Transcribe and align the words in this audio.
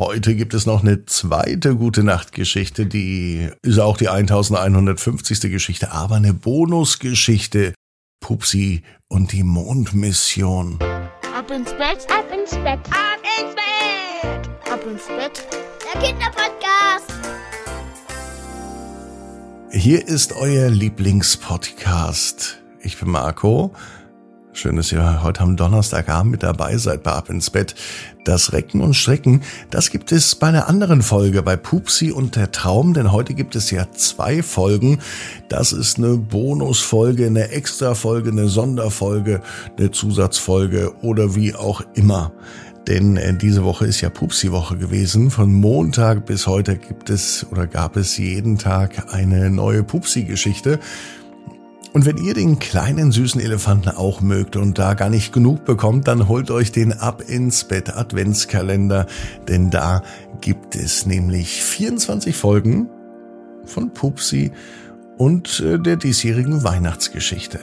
Heute 0.00 0.36
gibt 0.36 0.54
es 0.54 0.64
noch 0.64 0.84
eine 0.84 1.06
zweite 1.06 1.74
gute 1.74 2.04
Nachtgeschichte, 2.04 2.86
die 2.86 3.50
ist 3.62 3.80
auch 3.80 3.96
die 3.96 4.08
1150. 4.08 5.40
Geschichte, 5.50 5.90
aber 5.90 6.14
eine 6.14 6.32
Bonusgeschichte. 6.32 7.74
Pupsi 8.20 8.84
und 9.08 9.32
die 9.32 9.42
Mondmission. 9.42 10.78
Ab 11.36 11.50
ins 11.50 11.72
Bett, 11.72 12.06
ab 12.16 12.26
ins 12.32 12.52
Bett, 12.52 12.78
ab 12.92 13.18
ins 13.40 13.56
Bett, 13.56 14.48
ab 14.72 14.86
ins 14.88 15.08
Bett. 15.08 15.48
Der 15.92 16.00
Kinderpodcast. 16.00 17.12
Hier 19.72 20.06
ist 20.06 20.32
euer 20.36 20.70
Lieblingspodcast. 20.70 22.62
Ich 22.82 23.00
bin 23.00 23.10
Marco. 23.10 23.74
Schön, 24.60 24.74
dass 24.74 24.90
ihr 24.90 25.22
heute 25.22 25.42
am 25.42 25.54
Donnerstagabend 25.54 26.32
mit 26.32 26.42
dabei 26.42 26.78
seid 26.78 27.04
bei 27.04 27.12
Ab 27.12 27.30
ins 27.30 27.48
Bett. 27.48 27.76
Das 28.24 28.52
Recken 28.52 28.80
und 28.80 28.94
Strecken, 28.94 29.42
das 29.70 29.90
gibt 29.90 30.10
es 30.10 30.34
bei 30.34 30.48
einer 30.48 30.68
anderen 30.68 31.02
Folge, 31.02 31.44
bei 31.44 31.56
Pupsi 31.56 32.10
und 32.10 32.34
der 32.34 32.50
Traum, 32.50 32.92
denn 32.92 33.12
heute 33.12 33.34
gibt 33.34 33.54
es 33.54 33.70
ja 33.70 33.86
zwei 33.92 34.42
Folgen. 34.42 34.98
Das 35.48 35.72
ist 35.72 35.98
eine 35.98 36.16
Bonusfolge, 36.16 37.26
eine 37.26 37.50
Extrafolge, 37.50 38.30
eine 38.30 38.48
Sonderfolge, 38.48 39.42
eine 39.78 39.92
Zusatzfolge 39.92 40.92
oder 41.02 41.36
wie 41.36 41.54
auch 41.54 41.82
immer. 41.94 42.32
Denn 42.88 43.16
äh, 43.16 43.34
diese 43.34 43.62
Woche 43.62 43.86
ist 43.86 44.00
ja 44.00 44.10
Pupsi-Woche 44.10 44.76
gewesen. 44.76 45.30
Von 45.30 45.54
Montag 45.54 46.26
bis 46.26 46.48
heute 46.48 46.74
gibt 46.78 47.10
es 47.10 47.46
oder 47.52 47.68
gab 47.68 47.96
es 47.96 48.18
jeden 48.18 48.58
Tag 48.58 49.14
eine 49.14 49.50
neue 49.50 49.84
Pupsi-Geschichte. 49.84 50.80
Und 51.98 52.06
wenn 52.06 52.16
ihr 52.16 52.32
den 52.32 52.60
kleinen 52.60 53.10
süßen 53.10 53.40
Elefanten 53.40 53.88
auch 53.88 54.20
mögt 54.20 54.54
und 54.54 54.78
da 54.78 54.94
gar 54.94 55.10
nicht 55.10 55.32
genug 55.32 55.64
bekommt, 55.64 56.06
dann 56.06 56.28
holt 56.28 56.52
euch 56.52 56.70
den 56.70 56.92
Ab 56.92 57.24
ins 57.26 57.64
Bett 57.64 57.96
Adventskalender, 57.96 59.08
denn 59.48 59.70
da 59.70 60.04
gibt 60.40 60.76
es 60.76 61.06
nämlich 61.06 61.64
24 61.64 62.36
Folgen 62.36 62.88
von 63.64 63.92
Pupsi 63.92 64.52
und 65.16 65.58
äh, 65.58 65.80
der 65.80 65.96
diesjährigen 65.96 66.62
Weihnachtsgeschichte. 66.62 67.58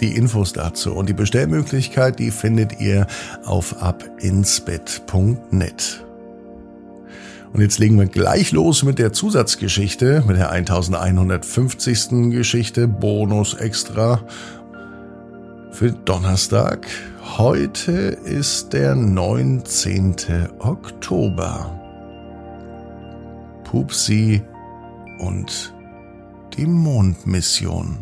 Die 0.00 0.16
Infos 0.16 0.52
dazu 0.52 0.92
und 0.92 1.08
die 1.08 1.14
Bestellmöglichkeit, 1.14 2.18
die 2.18 2.32
findet 2.32 2.80
ihr 2.80 3.06
auf 3.44 3.80
abinsbett.net. 3.80 6.05
Und 7.52 7.60
jetzt 7.60 7.78
legen 7.78 7.98
wir 7.98 8.06
gleich 8.06 8.52
los 8.52 8.82
mit 8.82 8.98
der 8.98 9.12
Zusatzgeschichte, 9.12 10.22
mit 10.26 10.36
der 10.36 10.50
1150. 10.50 12.30
Geschichte, 12.30 12.88
Bonus 12.88 13.54
extra 13.54 14.20
für 15.70 15.92
Donnerstag. 15.92 16.86
Heute 17.36 17.92
ist 17.92 18.72
der 18.72 18.94
19. 18.94 20.16
Oktober. 20.58 21.72
Pupsi 23.64 24.42
und 25.18 25.74
die 26.56 26.66
Mondmission. 26.66 27.98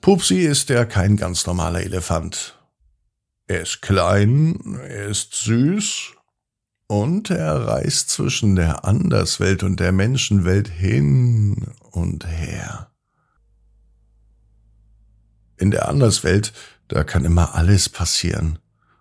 Pupsi 0.00 0.40
ist 0.40 0.70
ja 0.70 0.84
kein 0.84 1.16
ganz 1.16 1.46
normaler 1.46 1.82
Elefant. 1.82 2.58
Er 3.48 3.62
ist 3.62 3.82
klein, 3.82 4.78
er 4.88 5.06
ist 5.06 5.34
süß 5.34 6.15
und 6.86 7.30
er 7.30 7.66
reist 7.66 8.10
zwischen 8.10 8.56
der 8.56 8.84
Anderswelt 8.84 9.62
und 9.62 9.80
der 9.80 9.92
Menschenwelt 9.92 10.68
hin 10.68 11.66
und 11.90 12.26
her. 12.26 12.90
In 15.56 15.70
der 15.70 15.88
Anderswelt, 15.88 16.52
da 16.88 17.02
kann 17.02 17.24
immer 17.24 17.54
alles 17.54 17.88
passieren. 17.88 18.58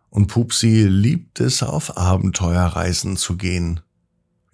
Und 0.10 0.28
Pupsi 0.28 0.88
liebt 0.88 1.42
es, 1.42 1.62
auf 1.62 1.98
Abenteuerreisen 1.98 3.18
zu 3.18 3.36
gehen. 3.36 3.82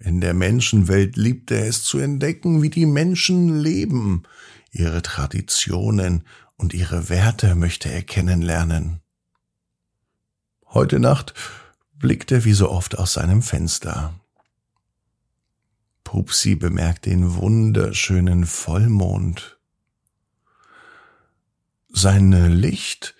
In 0.00 0.20
der 0.20 0.34
Menschenwelt 0.34 1.16
liebt 1.16 1.52
er 1.52 1.66
es 1.66 1.84
zu 1.84 1.98
entdecken, 1.98 2.60
wie 2.60 2.70
die 2.70 2.86
Menschen 2.86 3.60
leben. 3.60 4.24
Ihre 4.72 5.00
Traditionen 5.02 6.24
und 6.56 6.74
ihre 6.74 7.08
Werte 7.08 7.54
möchte 7.54 7.88
er 7.88 8.02
kennenlernen. 8.02 9.00
Heute 10.66 10.98
Nacht 10.98 11.34
blickt 12.02 12.32
er 12.32 12.44
wie 12.44 12.52
so 12.52 12.68
oft 12.68 12.98
aus 12.98 13.14
seinem 13.14 13.40
Fenster. 13.42 14.12
Pupsi 16.04 16.56
bemerkt 16.56 17.06
den 17.06 17.36
wunderschönen 17.36 18.44
Vollmond. 18.44 19.58
Sein 21.88 22.32
Licht 22.32 23.14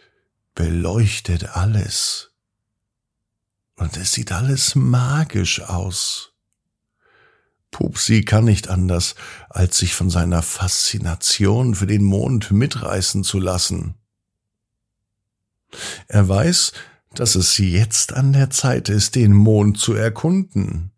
beleuchtet 0.54 1.56
alles. 1.56 2.32
Und 3.76 3.96
es 3.96 4.12
sieht 4.12 4.32
alles 4.32 4.74
magisch 4.74 5.62
aus. 5.62 6.32
Pupsi 7.70 8.22
kann 8.22 8.44
nicht 8.44 8.68
anders, 8.68 9.14
als 9.48 9.78
sich 9.78 9.94
von 9.94 10.10
seiner 10.10 10.42
Faszination 10.42 11.76
für 11.76 11.86
den 11.86 12.02
Mond 12.02 12.50
mitreißen 12.50 13.24
zu 13.24 13.38
lassen. 13.38 13.94
Er 16.08 16.28
weiß, 16.28 16.72
dass 17.14 17.34
es 17.34 17.58
jetzt 17.58 18.12
an 18.12 18.32
der 18.32 18.50
Zeit 18.50 18.88
ist, 18.88 19.14
den 19.14 19.32
Mond 19.32 19.78
zu 19.78 19.94
erkunden. 19.94 20.90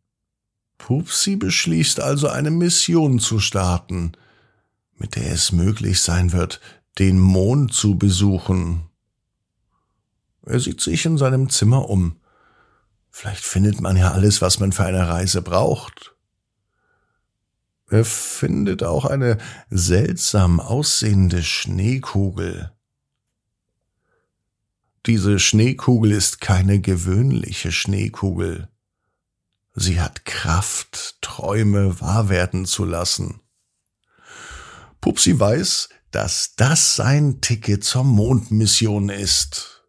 Pupsi 0.79 1.37
beschließt 1.37 2.01
also 2.01 2.29
eine 2.29 2.51
Mission 2.51 3.19
zu 3.19 3.41
starten, 3.41 4.13
mit 4.97 5.17
der 5.17 5.33
es 5.33 5.53
möglich 5.53 6.01
sein 6.01 6.33
wird, 6.33 6.61
den 6.99 7.19
Mond 7.19 7.73
zu 7.73 7.97
besuchen. 7.97 8.85
Er 10.47 10.61
sieht 10.61 10.81
sich 10.81 11.05
in 11.07 11.19
seinem 11.19 11.49
Zimmer 11.49 11.89
um. 11.89 12.17
Vielleicht 13.11 13.45
findet 13.45 13.81
man 13.81 13.97
ja 13.97 14.13
alles, 14.13 14.43
was 14.43 14.61
man 14.61 14.73
für 14.73 14.85
eine 14.85 15.09
Reise 15.09 15.41
braucht. 15.41 16.15
Er 17.89 18.05
findet 18.05 18.83
auch 18.83 19.05
eine 19.05 19.39
seltsam 19.71 20.61
aussehende 20.61 21.43
Schneekugel. 21.43 22.74
Diese 25.07 25.39
Schneekugel 25.39 26.13
ist 26.13 26.41
keine 26.41 26.81
gewöhnliche 26.81 27.73
Schneekugel. 27.73 28.69
Sie 29.75 30.01
hat 30.01 30.25
Kraft, 30.25 31.19
Träume 31.21 32.01
wahr 32.01 32.31
werden 32.31 32.65
zu 32.65 32.87
lassen. 32.87 33.41
Pupsi 35.03 35.39
weiß, 35.39 35.91
dass 36.11 36.55
das 36.57 36.97
sein 36.97 37.43
Ticket 37.43 37.85
zur 37.85 38.05
Mondmission 38.05 39.11
ist. 39.11 39.85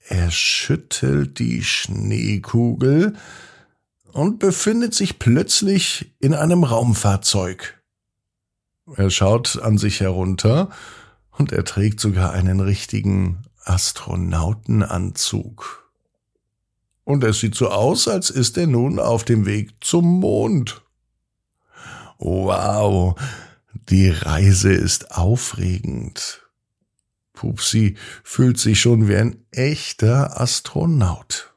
Er 0.00 0.30
schüttelt 0.30 1.38
die 1.38 1.62
Schneekugel 1.62 3.16
und 4.12 4.40
befindet 4.40 4.92
sich 4.92 5.18
plötzlich 5.18 6.14
in 6.18 6.34
einem 6.34 6.64
Raumfahrzeug. 6.64 7.80
Er 8.96 9.08
schaut 9.08 9.58
an 9.62 9.78
sich 9.78 10.00
herunter 10.00 10.68
und 11.30 11.52
er 11.52 11.64
trägt 11.64 12.00
sogar 12.00 12.32
einen 12.32 12.60
richtigen 12.60 13.44
Astronautenanzug. 13.64 15.90
Und 17.04 17.24
es 17.24 17.40
sieht 17.40 17.54
so 17.54 17.70
aus, 17.70 18.08
als 18.08 18.30
ist 18.30 18.56
er 18.56 18.66
nun 18.66 18.98
auf 18.98 19.24
dem 19.24 19.46
Weg 19.46 19.72
zum 19.80 20.20
Mond. 20.20 20.82
Wow, 22.18 23.18
die 23.88 24.10
Reise 24.10 24.72
ist 24.72 25.16
aufregend. 25.16 26.46
Pupsi 27.32 27.96
fühlt 28.22 28.58
sich 28.58 28.80
schon 28.80 29.08
wie 29.08 29.16
ein 29.16 29.44
echter 29.50 30.40
Astronaut. 30.40 31.54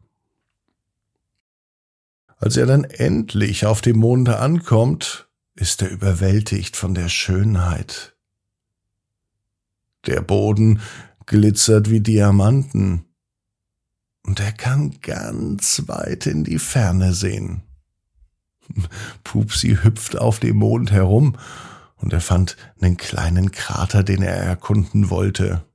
Als 2.37 2.57
er 2.57 2.65
dann 2.65 2.83
endlich 2.83 3.65
auf 3.65 3.81
dem 3.81 3.97
Monde 3.97 4.39
ankommt, 4.39 5.27
ist 5.55 5.81
er 5.81 5.89
überwältigt 5.89 6.75
von 6.75 6.95
der 6.95 7.09
Schönheit. 7.09 8.15
Der 10.05 10.21
Boden 10.21 10.81
glitzert 11.25 11.89
wie 11.89 12.01
Diamanten. 12.01 13.05
Und 14.25 14.39
er 14.39 14.51
kann 14.51 14.99
ganz 15.01 15.83
weit 15.87 16.27
in 16.27 16.43
die 16.43 16.59
Ferne 16.59 17.13
sehen. 17.13 17.63
Pupsi 19.23 19.77
hüpft 19.81 20.17
auf 20.17 20.39
dem 20.39 20.57
Mond 20.57 20.91
herum 20.91 21.37
und 21.97 22.13
er 22.13 22.21
fand 22.21 22.57
einen 22.79 22.97
kleinen 22.97 23.51
Krater, 23.51 24.03
den 24.03 24.21
er 24.21 24.35
erkunden 24.35 25.09
wollte. 25.09 25.65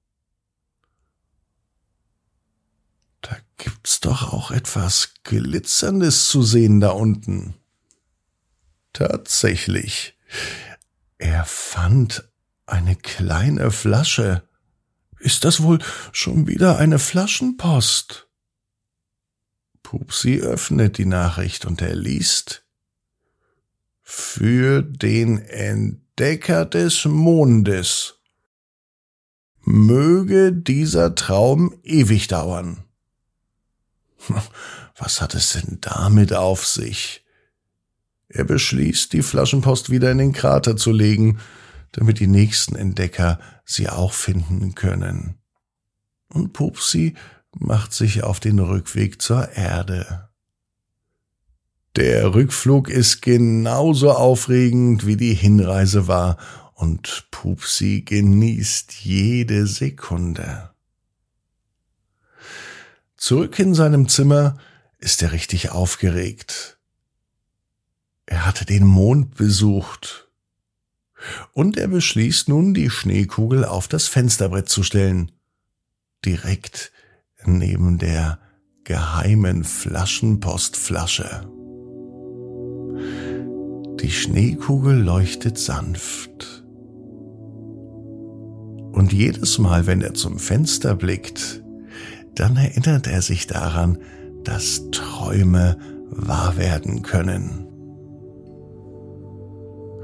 Da 3.20 3.36
gibt's 3.56 4.00
doch 4.00 4.32
auch 4.32 4.50
etwas 4.50 5.14
Glitzerndes 5.24 6.28
zu 6.28 6.42
sehen 6.42 6.80
da 6.80 6.90
unten. 6.90 7.54
Tatsächlich. 8.92 10.16
Er 11.18 11.44
fand 11.44 12.28
eine 12.66 12.96
kleine 12.96 13.70
Flasche. 13.70 14.47
Ist 15.20 15.44
das 15.44 15.62
wohl 15.62 15.78
schon 16.12 16.46
wieder 16.46 16.78
eine 16.78 16.98
Flaschenpost? 16.98 18.28
Pupsi 19.82 20.40
öffnet 20.40 20.98
die 20.98 21.06
Nachricht 21.06 21.64
und 21.64 21.80
er 21.80 21.94
liest 21.94 22.64
Für 24.02 24.82
den 24.82 25.38
Entdecker 25.38 26.64
des 26.64 27.04
Mondes. 27.04 28.18
Möge 29.60 30.52
dieser 30.52 31.14
Traum 31.14 31.78
ewig 31.82 32.28
dauern. 32.28 32.84
Was 34.96 35.20
hat 35.20 35.34
es 35.34 35.52
denn 35.52 35.78
damit 35.80 36.32
auf 36.32 36.66
sich? 36.66 37.24
Er 38.28 38.44
beschließt, 38.44 39.12
die 39.12 39.22
Flaschenpost 39.22 39.90
wieder 39.90 40.10
in 40.10 40.18
den 40.18 40.32
Krater 40.32 40.76
zu 40.76 40.92
legen, 40.92 41.40
damit 41.93 42.20
die 42.20 42.26
nächsten 42.26 42.76
Entdecker 42.76 43.38
sie 43.64 43.88
auch 43.88 44.12
finden 44.12 44.75
können. 44.75 45.38
Und 46.29 46.52
Pupsi 46.52 47.14
macht 47.52 47.93
sich 47.93 48.23
auf 48.23 48.40
den 48.40 48.58
Rückweg 48.58 49.20
zur 49.23 49.50
Erde. 49.52 50.29
Der 51.96 52.35
Rückflug 52.35 52.90
ist 52.90 53.23
genauso 53.23 54.12
aufregend 54.12 55.06
wie 55.06 55.17
die 55.17 55.35
Hinreise 55.35 56.06
war, 56.06 56.37
und 56.75 57.26
Pupsi 57.32 58.02
genießt 58.02 58.93
jede 58.93 59.67
Sekunde. 59.67 60.70
Zurück 63.17 63.58
in 63.58 63.75
seinem 63.75 64.08
Zimmer 64.08 64.58
ist 64.99 65.23
er 65.23 65.32
richtig 65.32 65.70
aufgeregt. 65.70 66.79
Er 68.26 68.46
hatte 68.46 68.64
den 68.64 68.85
Mond 68.85 69.35
besucht. 69.35 70.27
Und 71.52 71.76
er 71.76 71.88
beschließt 71.88 72.48
nun, 72.48 72.74
die 72.74 72.90
Schneekugel 72.90 73.64
auf 73.64 73.88
das 73.88 74.06
Fensterbrett 74.06 74.68
zu 74.68 74.82
stellen. 74.82 75.32
Direkt 76.24 76.92
neben 77.44 77.98
der 77.98 78.38
geheimen 78.84 79.64
Flaschenpostflasche. 79.64 81.48
Die 84.00 84.10
Schneekugel 84.10 84.98
leuchtet 84.98 85.58
sanft. 85.58 86.64
Und 88.92 89.12
jedes 89.12 89.58
Mal, 89.58 89.86
wenn 89.86 90.00
er 90.00 90.14
zum 90.14 90.38
Fenster 90.38 90.94
blickt, 90.96 91.62
dann 92.34 92.56
erinnert 92.56 93.06
er 93.06 93.22
sich 93.22 93.46
daran, 93.46 93.98
dass 94.44 94.90
Träume 94.90 95.78
wahr 96.10 96.56
werden 96.56 97.02
können. 97.02 97.67